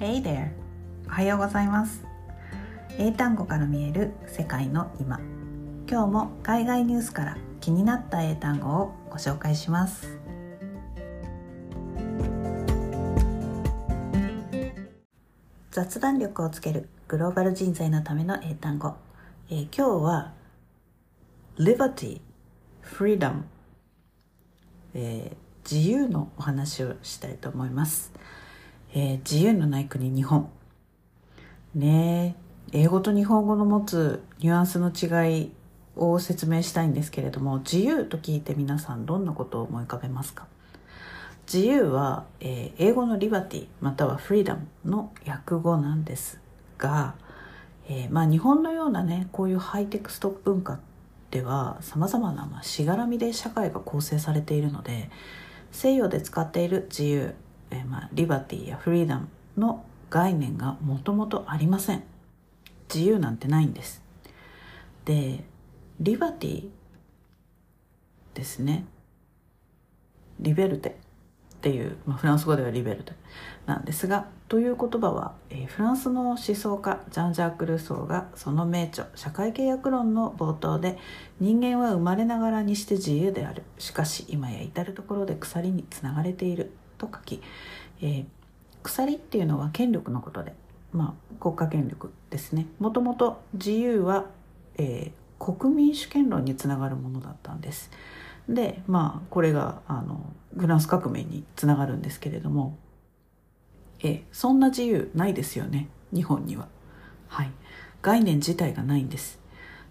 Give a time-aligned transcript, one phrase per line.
[0.00, 0.48] Hey there!
[1.08, 2.02] おはようございます。
[2.96, 5.20] 英単語から見える世界の今。
[5.86, 10.18] 今日も海外ニュースから気になった英単語をご紹介します。
[15.70, 18.94] 雑談力をつけるグローバル人材のための英単語、
[19.50, 20.32] えー、今日は
[21.58, 22.22] Liberty
[22.82, 23.42] Freedom、
[24.94, 28.14] えー、自由のお話をしたいと思います、
[28.92, 30.48] えー、自由のない国日本。
[31.74, 32.36] ね
[32.72, 35.52] 英語と日本語の持つニュアンスの違い
[35.96, 40.46] を説明したいんですけれども自由と聞いて皆さんどんなことを思い浮かべますか？
[41.52, 46.40] 自由は、えー、英語のリバティまたはフリーダムの訳語なんです
[46.78, 47.14] が、
[47.88, 50.78] えー、まあ、日本のようなねこういうハイテクスト文化
[51.32, 55.10] ではさまざまな、まあ、しがらみで社会が構成されているので
[55.72, 57.34] 西洋で使っている自由、
[57.70, 62.02] えー、まあ、リバティやフリーダムの概念がもともとありません。
[62.92, 64.02] 自由なんてないんです。
[65.04, 65.44] で
[66.00, 66.68] リバティ
[68.34, 68.84] ですね。
[70.40, 73.12] リベルテっていう、まあ、フランス語ではリベルテ
[73.66, 80.98] なんですがという言葉は、えー、フランスの思想家ジャン・ジャーク・ルーソーがその名著「社会契約論」の冒頭で
[81.38, 83.62] 人間は生まれながらにして自由である。
[83.78, 86.72] しかし今や至る所で鎖につながれている。
[87.00, 87.42] と書き、
[88.02, 88.24] えー、
[88.82, 90.54] 鎖っていうのは権力のことで、
[90.92, 94.26] まあ、国家権力ですねもともと自由は、
[94.76, 97.90] えー、国民主権論につながるものだったんです。
[98.48, 100.20] でまあこれがあの
[100.58, 102.76] フランス革命につながるんですけれども
[104.02, 106.68] えそんな自由ないですよね日本には。
[107.28, 107.50] はい
[108.02, 109.38] 概念自体がないんです。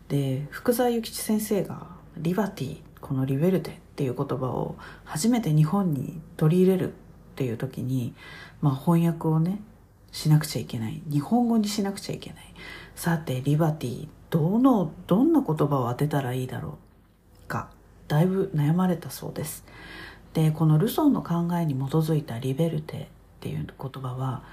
[0.08, 6.92] で福沢諭吉先生が「リバティこのリベルテ」っていう言葉を初めて日本に取り入れるっ
[7.36, 8.14] ていう時に、
[8.62, 9.62] まあ、翻訳をね
[10.12, 11.02] しなくちゃいけない。
[11.10, 12.54] 日本語にしなくちゃいけない。
[12.96, 16.78] さてリバティどのどんな言葉を当てたらいいだろ
[17.46, 17.70] うか。
[18.08, 19.64] だいぶ悩まれたそうです。
[20.34, 23.06] でこのルソンの考えに基づいたリベルテっ
[23.40, 24.44] ていう言葉は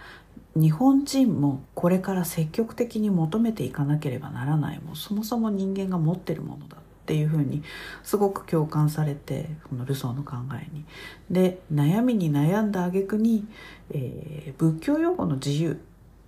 [0.54, 6.76] 日本人もこれから積極的に求めていかなければならないもうそもそも人間が持ってるものだ
[7.06, 7.62] っていうふうに
[8.03, 10.84] すごく共感されてこのルソーの考えに。
[11.31, 13.47] で悩みに悩んだ挙句に、
[13.93, 15.75] えー、仏教用語の自由っ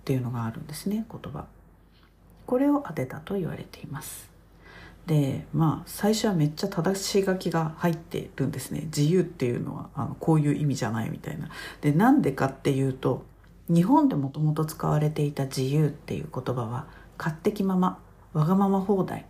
[0.05, 1.47] ていうのがあるんですね言葉。
[2.45, 4.29] これを当てたと言われています。
[5.05, 11.49] でまあ最初はめっちゃ正し書きが入ってるんですね自由っていうのはあのこういう意味じゃないみたいな。
[11.81, 13.25] でなんでかっていうと
[13.67, 17.99] 日本でもともと使われていた自由っていう言葉は勝手気まま
[18.31, 19.25] わがまま放題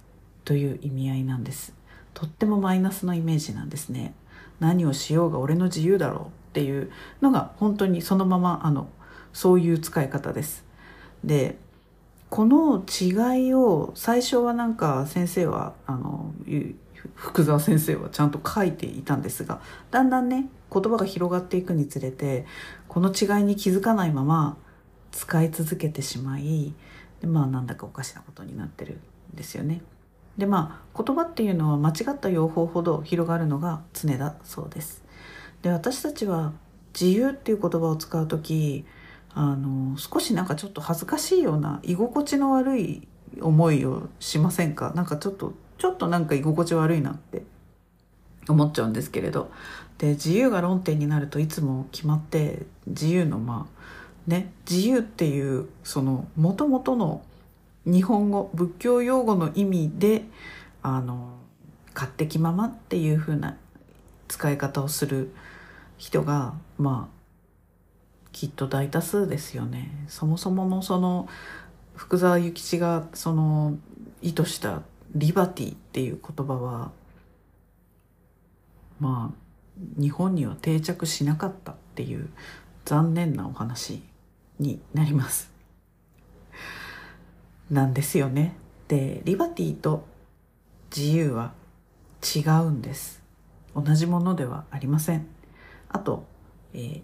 [0.50, 1.76] という意味合いなんです。
[2.16, 4.16] とってもマイナスのイメージなんですね。
[4.60, 8.90] 何をしようが俺の自由だろうっていうのが本当にそのままあの
[9.32, 10.66] そういう使い方です。
[11.24, 11.60] で
[12.32, 16.34] この違いを最初はなんか先生はあの
[17.14, 19.62] 福沢先生はちゃんと書いていたんですが
[19.92, 22.48] だんだんね言葉が広がっていくにつれて
[22.88, 24.58] この違いに気づかないまま
[25.12, 26.74] 使い続けてしまい
[27.22, 28.98] でまあなんだかおかしなことになってる
[29.32, 29.84] んですよね。
[30.40, 35.04] でまあ言葉っていうのは間違った用法ほど広がるのが常だそうです。
[35.62, 36.54] で私たちは
[37.00, 38.86] 自由っていう言葉を使う時
[39.34, 43.08] あの少しなんかちょっと恥ずかしいような居心地の悪い
[43.42, 44.94] 思いをしませんか？
[44.96, 47.44] なんかちょっとちょっとなんか居心地悪いなって
[48.48, 49.52] 思っちゃうんですけれど
[49.98, 57.22] で自由が論点になるといつも決まって自由のまあね自由っていうそのもともとの
[57.92, 60.24] 日本語仏教用語の意味で
[60.82, 61.34] あの
[61.94, 63.58] 勝手気ままっていう風な
[64.28, 65.32] 使い方をする
[65.98, 67.20] 人がまあ
[68.32, 70.06] きっと大多数ですよね。
[70.08, 71.28] そもそものその
[71.96, 73.78] 福沢諭吉がその
[74.22, 74.84] 意図した
[75.16, 76.92] リバティっていう言葉は
[79.00, 82.30] まあ日本には定着しなかったっていう
[82.86, 84.02] 残念なお話
[84.60, 85.59] になります。
[87.70, 88.56] なんですよね。
[88.88, 90.08] で、リバティと
[90.96, 91.54] 自由は
[92.36, 93.22] 違うんです。
[93.76, 95.28] 同じものではありません。
[95.90, 96.26] あと、
[96.74, 97.02] えー、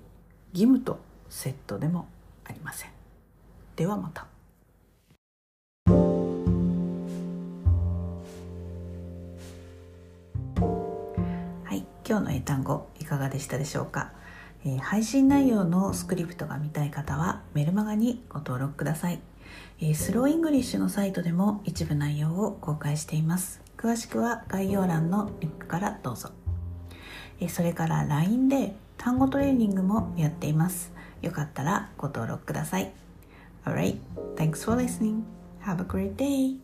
[0.53, 2.07] 義務とセットでも
[2.44, 2.89] ありません。
[3.75, 4.25] ではまた。
[11.63, 14.13] はい、今日の英単語いかがでしたでしょうか？
[14.65, 19.19] えー、配信内容のスクリプトが見たい方はメルマガにご登録ください。
[19.93, 26.29] スローイングリッシュのサイトでも一部内容を公開しています詳しくは概要欄のリンクからどうぞ
[27.49, 32.91] それから LINE で単語トレーニングもやっていますよかったらご登録ください
[33.65, 33.97] Alright,
[34.35, 35.25] thanks for listening.
[35.65, 36.59] Have a great day.